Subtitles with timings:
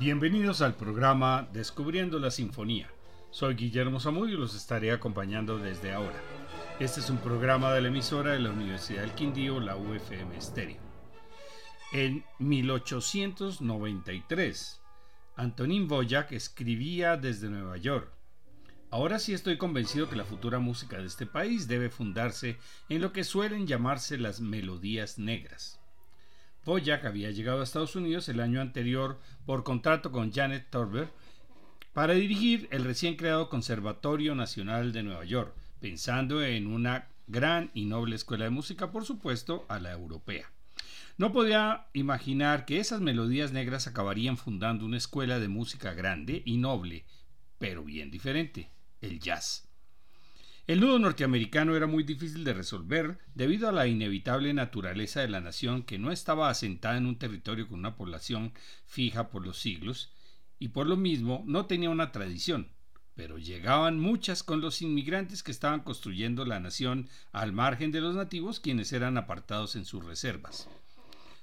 [0.00, 2.90] Bienvenidos al programa Descubriendo la Sinfonía.
[3.30, 6.18] Soy Guillermo Zamudio y los estaré acompañando desde ahora.
[6.78, 10.80] Este es un programa de la emisora de la Universidad del Quindío, la UFM Estéreo.
[11.92, 14.80] En 1893,
[15.36, 18.10] Antonín Boyac escribía desde Nueva York.
[18.90, 22.56] Ahora sí estoy convencido que la futura música de este país debe fundarse
[22.88, 25.79] en lo que suelen llamarse las melodías negras.
[26.64, 31.08] Boyack había llegado a Estados Unidos el año anterior por contrato con Janet Torber
[31.92, 37.86] para dirigir el recién creado Conservatorio Nacional de Nueva York, pensando en una gran y
[37.86, 40.50] noble escuela de música, por supuesto, a la europea.
[41.16, 46.56] No podía imaginar que esas melodías negras acabarían fundando una escuela de música grande y
[46.58, 47.04] noble,
[47.58, 48.70] pero bien diferente,
[49.00, 49.69] el jazz.
[50.70, 55.40] El nudo norteamericano era muy difícil de resolver debido a la inevitable naturaleza de la
[55.40, 58.52] nación que no estaba asentada en un territorio con una población
[58.86, 60.12] fija por los siglos
[60.60, 62.68] y por lo mismo no tenía una tradición,
[63.16, 68.14] pero llegaban muchas con los inmigrantes que estaban construyendo la nación al margen de los
[68.14, 70.68] nativos quienes eran apartados en sus reservas.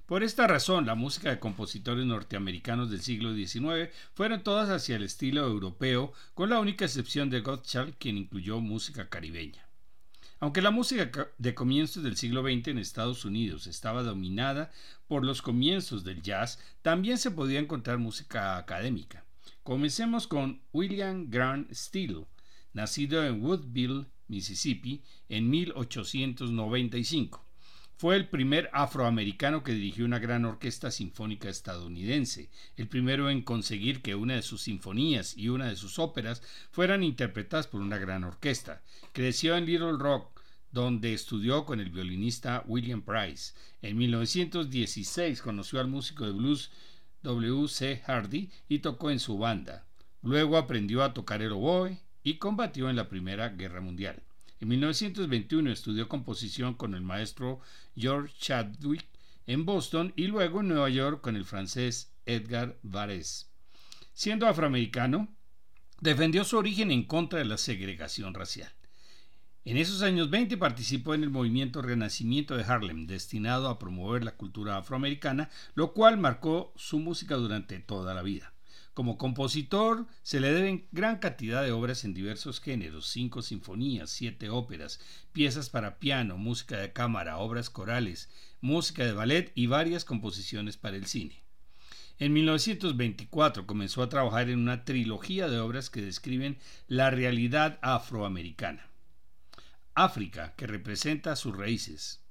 [0.08, 5.04] Por esta razón, la música de compositores norteamericanos del siglo XIX fueron todas hacia el
[5.04, 9.68] estilo europeo, con la única excepción de Gottschalk, quien incluyó música caribeña.
[10.40, 14.72] Aunque la música de comienzos del siglo XX en Estados Unidos estaba dominada
[15.10, 19.26] por los comienzos del jazz, también se podía encontrar música académica.
[19.62, 22.28] Comencemos con William Grant Steele,
[22.72, 27.47] nacido en Woodville, Mississippi, en 1895.
[28.00, 34.04] Fue el primer afroamericano que dirigió una gran orquesta sinfónica estadounidense, el primero en conseguir
[34.04, 38.24] que una de sus sinfonías y una de sus óperas fueran interpretadas por una gran
[38.24, 38.84] orquesta.
[39.14, 40.40] Creció en Little Rock,
[40.72, 43.56] donde estudió con el violinista William Price.
[43.82, 46.70] En 1916 conoció al músico de blues
[47.24, 47.68] W.
[47.68, 48.04] C.
[48.06, 49.88] Hardy y tocó en su banda.
[50.22, 54.22] Luego aprendió a tocar el oboe y combatió en la Primera Guerra Mundial.
[54.60, 57.60] En 1921 estudió composición con el maestro
[57.96, 59.06] George Chadwick
[59.46, 63.46] en Boston y luego en Nueva York con el francés Edgar Varese.
[64.14, 65.36] Siendo afroamericano,
[66.02, 68.72] defendió su origen en contra de la segregación racial.
[69.64, 74.38] En esos años 20 participó en el movimiento Renacimiento de Harlem, destinado a promover la
[74.38, 78.54] cultura afroamericana, lo cual marcó su música durante toda la vida.
[78.98, 84.50] Como compositor se le deben gran cantidad de obras en diversos géneros, cinco sinfonías, siete
[84.50, 85.00] óperas,
[85.34, 88.28] piezas para piano, música de cámara, obras corales,
[88.60, 91.44] música de ballet y varias composiciones para el cine.
[92.18, 96.58] En 1924 comenzó a trabajar en una trilogía de obras que describen
[96.88, 98.90] la realidad afroamericana.
[99.94, 102.24] África, que representa sus raíces.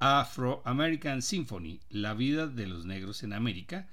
[0.00, 3.88] Afro American Symphony, la vida de los negros en América,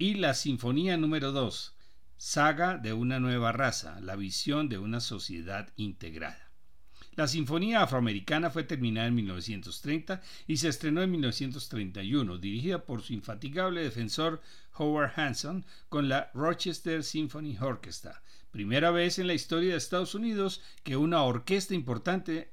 [0.00, 1.74] y la Sinfonía número 2,
[2.16, 6.52] Saga de una nueva raza, la visión de una sociedad integrada.
[7.16, 13.12] La Sinfonía Afroamericana fue terminada en 1930 y se estrenó en 1931, dirigida por su
[13.12, 14.40] infatigable defensor
[14.74, 18.22] Howard Hanson con la Rochester Symphony Orchestra,
[18.52, 22.52] primera vez en la historia de Estados Unidos que una orquesta importante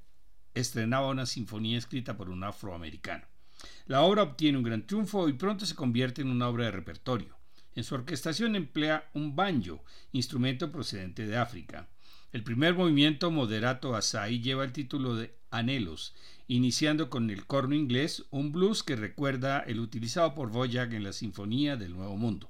[0.56, 3.28] estrenaba una sinfonía escrita por un afroamericano.
[3.86, 7.35] La obra obtiene un gran triunfo y pronto se convierte en una obra de repertorio.
[7.76, 11.90] En su orquestación emplea un banjo, instrumento procedente de África.
[12.32, 16.16] El primer movimiento moderato asai lleva el título de Anhelos,
[16.48, 21.14] iniciando con el corno inglés, un blues que recuerda el utilizado por Voyag en la
[21.14, 22.50] Sinfonía del Nuevo Mundo.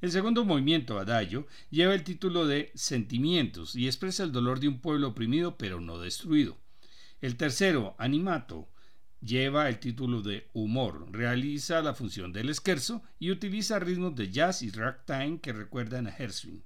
[0.00, 4.80] El segundo movimiento, Adagio, lleva el título de Sentimientos y expresa el dolor de un
[4.80, 6.58] pueblo oprimido pero no destruido.
[7.20, 8.68] El tercero, Animato,
[9.20, 14.62] lleva el título de Humor, realiza la función del esquerzo y utiliza ritmos de jazz
[14.62, 16.62] y ragtime que recuerdan a Herschel.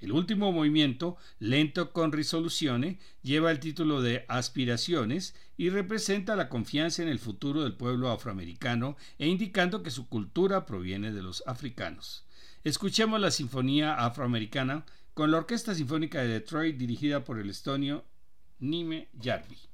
[0.00, 7.02] El último movimiento, lento con risoluciones, lleva el título de Aspiraciones y representa la confianza
[7.02, 12.26] en el futuro del pueblo afroamericano e indicando que su cultura proviene de los africanos.
[12.64, 18.04] Escuchemos la Sinfonía Afroamericana con la Orquesta Sinfónica de Detroit dirigida por el estonio
[18.58, 19.73] Nime Jarvi.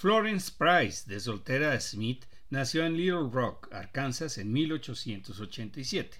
[0.00, 6.18] Florence Price, de soltera Smith, nació en Little Rock, Arkansas, en 1887.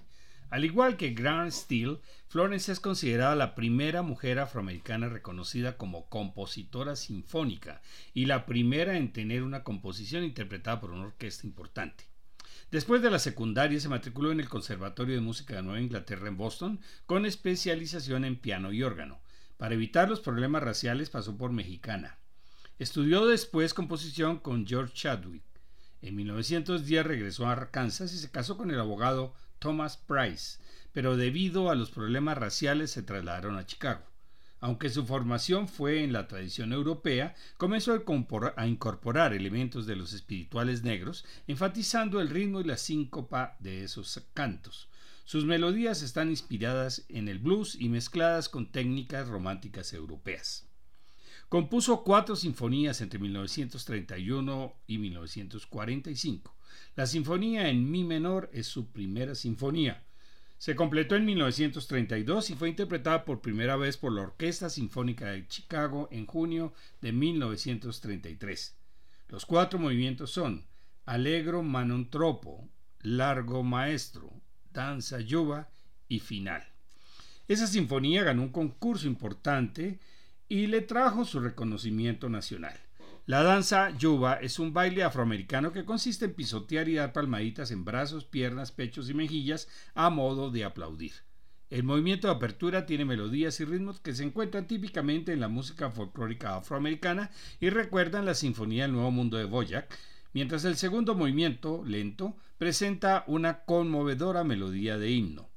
[0.50, 6.96] Al igual que Grant Steele, Florence es considerada la primera mujer afroamericana reconocida como compositora
[6.96, 7.80] sinfónica
[8.14, 12.08] y la primera en tener una composición interpretada por una orquesta importante.
[12.72, 16.36] Después de la secundaria se matriculó en el Conservatorio de Música de Nueva Inglaterra en
[16.36, 19.20] Boston con especialización en piano y órgano.
[19.56, 22.18] Para evitar los problemas raciales pasó por mexicana.
[22.78, 25.42] Estudió después composición con George Chadwick.
[26.00, 30.60] En 1910 regresó a Arkansas y se casó con el abogado Thomas Price,
[30.92, 34.04] pero debido a los problemas raciales se trasladaron a Chicago.
[34.60, 38.00] Aunque su formación fue en la tradición europea, comenzó
[38.56, 44.22] a incorporar elementos de los espirituales negros, enfatizando el ritmo y la síncopa de esos
[44.34, 44.88] cantos.
[45.24, 50.67] Sus melodías están inspiradas en el blues y mezcladas con técnicas románticas europeas.
[51.48, 56.54] Compuso cuatro sinfonías entre 1931 y 1945.
[56.94, 60.04] La sinfonía en mi menor es su primera sinfonía.
[60.58, 65.46] Se completó en 1932 y fue interpretada por primera vez por la Orquesta Sinfónica de
[65.48, 68.76] Chicago en junio de 1933.
[69.28, 70.66] Los cuatro movimientos son
[71.06, 72.68] Allegro Manontropo,
[73.00, 74.30] Largo Maestro,
[74.70, 75.70] Danza Yuba
[76.08, 76.62] y Final.
[77.46, 79.98] Esa sinfonía ganó un concurso importante
[80.48, 82.74] y le trajo su reconocimiento nacional.
[83.26, 87.84] La danza yuba es un baile afroamericano que consiste en pisotear y dar palmaditas en
[87.84, 91.12] brazos, piernas, pechos y mejillas a modo de aplaudir.
[91.68, 95.90] El movimiento de apertura tiene melodías y ritmos que se encuentran típicamente en la música
[95.90, 97.30] folclórica afroamericana
[97.60, 99.94] y recuerdan la Sinfonía del Nuevo Mundo de Boyac,
[100.32, 105.50] mientras el segundo movimiento, lento, presenta una conmovedora melodía de himno.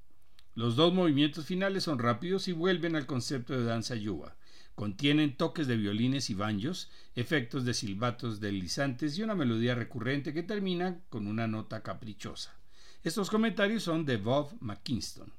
[0.54, 4.36] Los dos movimientos finales son rápidos y vuelven al concepto de danza yuba.
[4.82, 10.42] Contienen toques de violines y banjos, efectos de silbatos deslizantes y una melodía recurrente que
[10.42, 12.58] termina con una nota caprichosa.
[13.04, 15.32] Estos comentarios son de Bob McKinston.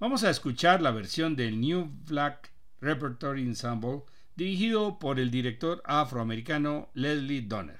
[0.00, 4.02] Vamos a escuchar la versión del New Black Repertory Ensemble
[4.34, 7.78] dirigido por el director afroamericano Leslie Donner.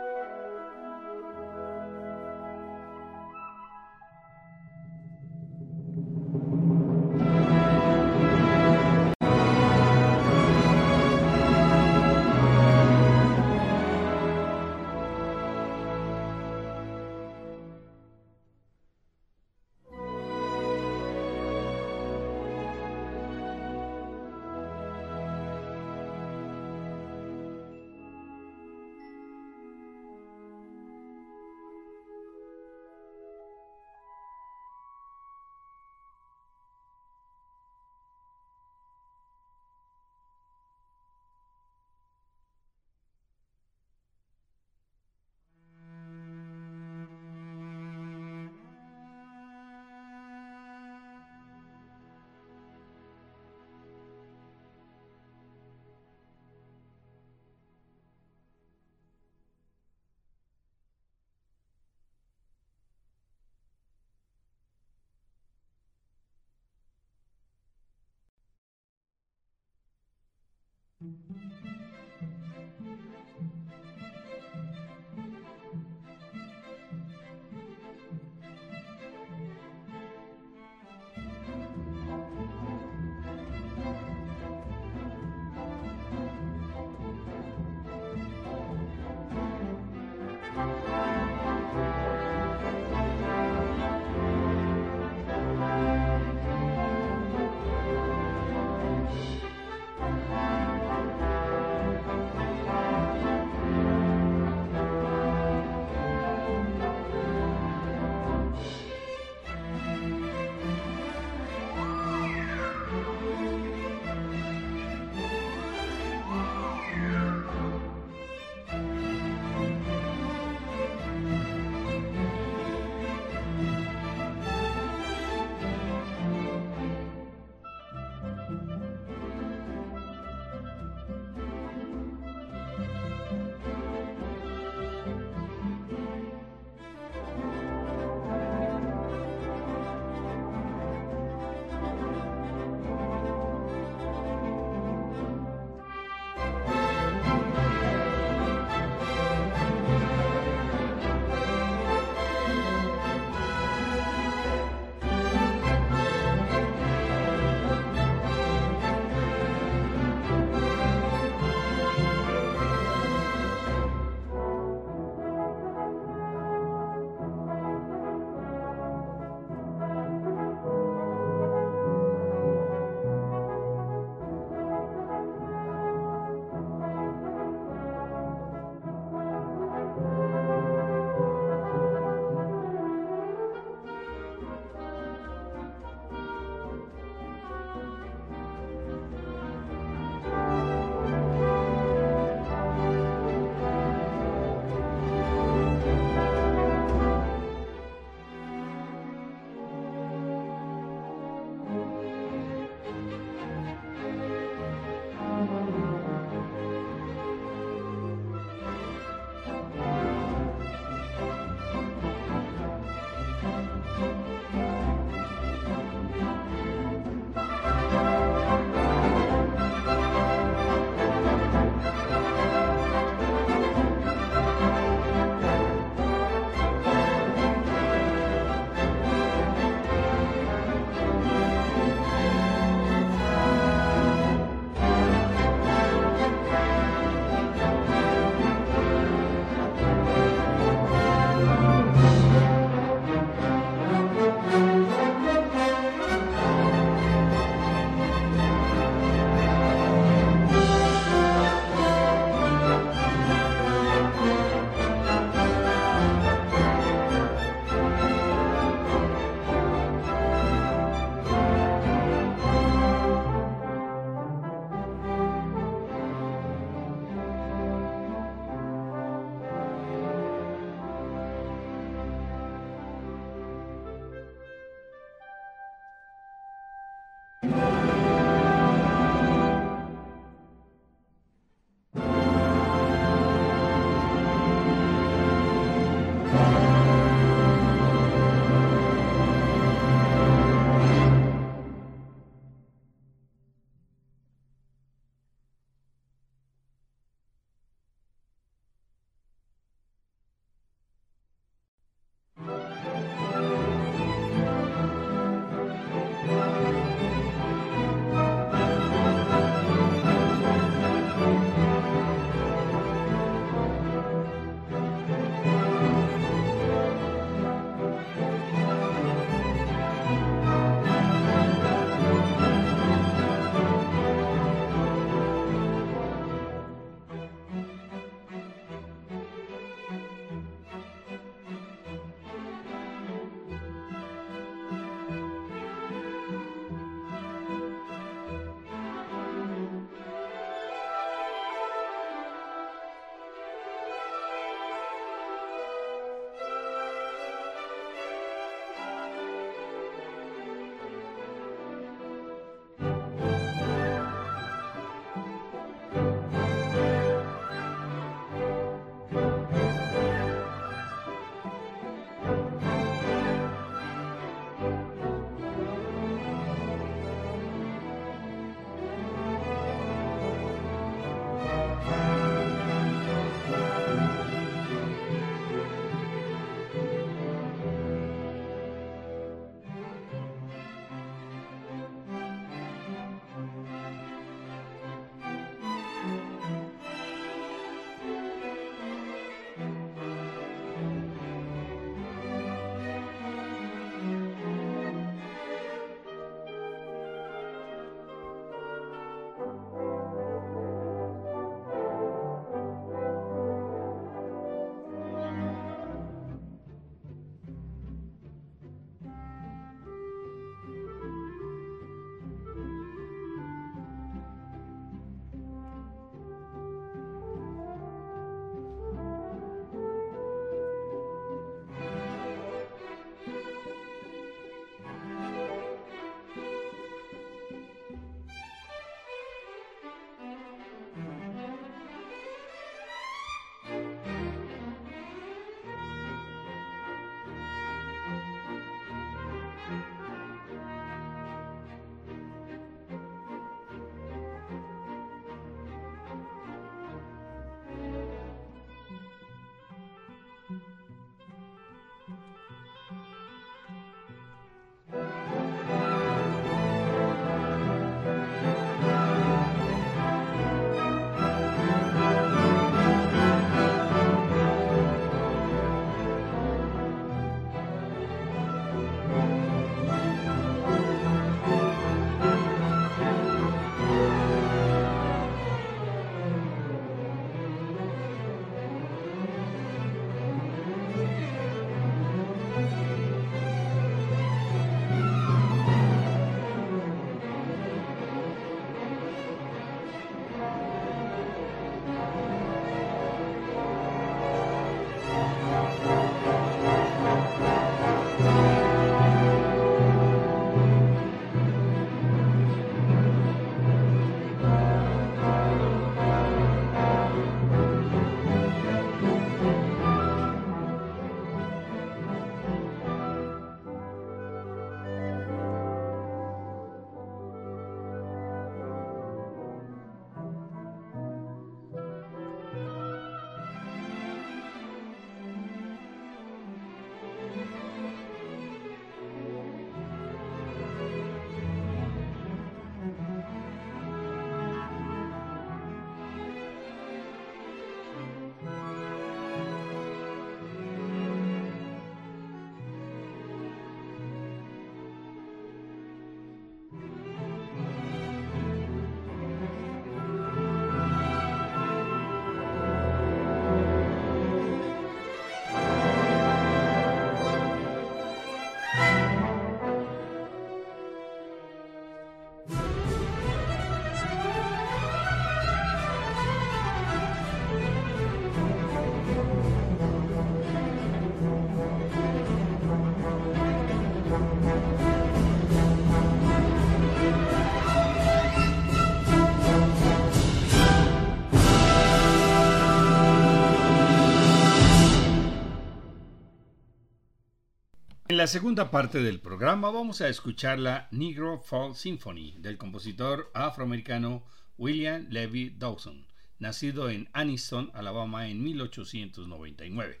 [588.22, 594.22] la segunda parte del programa vamos a escuchar la Negro Fall Symphony del compositor afroamericano
[594.56, 596.06] William Levy Dawson,
[596.38, 600.00] nacido en Anniston, Alabama en 1899.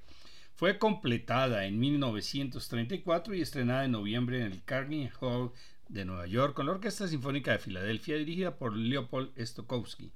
[0.54, 5.50] Fue completada en 1934 y estrenada en noviembre en el Carnegie Hall
[5.88, 10.12] de Nueva York con la Orquesta Sinfónica de Filadelfia dirigida por Leopold Stokowski.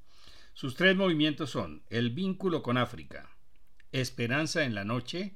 [0.54, 3.28] Sus tres movimientos son El vínculo con África,
[3.90, 5.34] Esperanza en la noche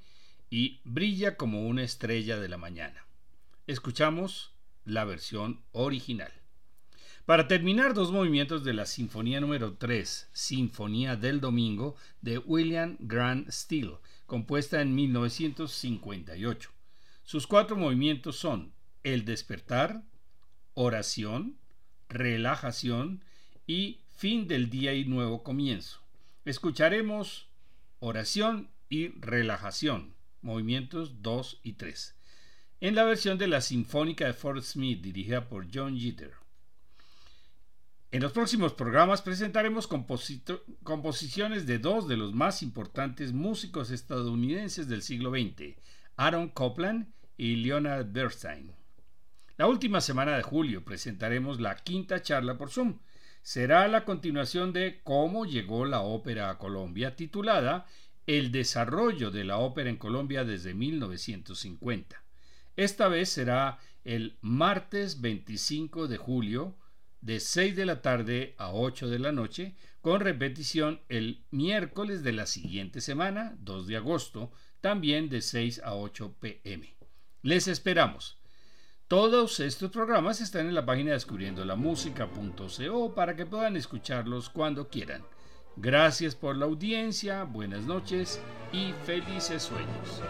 [0.50, 3.06] y brilla como una estrella de la mañana.
[3.68, 4.52] Escuchamos
[4.84, 6.32] la versión original.
[7.24, 13.48] Para terminar, dos movimientos de la Sinfonía número 3, Sinfonía del Domingo, de William Grant
[13.50, 16.70] Steele, compuesta en 1958.
[17.22, 18.72] Sus cuatro movimientos son
[19.04, 20.02] El despertar,
[20.74, 21.58] Oración,
[22.08, 23.22] Relajación
[23.66, 26.00] y Fin del día y nuevo comienzo.
[26.44, 27.48] Escucharemos
[28.00, 32.16] Oración y Relajación movimientos 2 y 3,
[32.80, 36.32] en la versión de la Sinfónica de Fort Smith dirigida por John Jeter.
[38.12, 45.02] En los próximos programas presentaremos composiciones de dos de los más importantes músicos estadounidenses del
[45.02, 45.76] siglo XX,
[46.16, 48.72] Aaron Copland y Leonard Bernstein.
[49.56, 52.98] La última semana de julio presentaremos la quinta charla por Zoom.
[53.42, 57.86] Será la continuación de Cómo llegó la ópera a Colombia, titulada
[58.38, 62.22] el desarrollo de la ópera en Colombia desde 1950.
[62.76, 66.76] Esta vez será el martes 25 de julio
[67.20, 72.30] de 6 de la tarde a 8 de la noche, con repetición el miércoles de
[72.32, 76.94] la siguiente semana, 2 de agosto, también de 6 a 8 pm.
[77.42, 78.38] Les esperamos.
[79.08, 85.24] Todos estos programas están en la página descubriendolamusica.co para que puedan escucharlos cuando quieran.
[85.82, 88.38] Gracias por la audiencia, buenas noches
[88.70, 90.20] y felices sueños.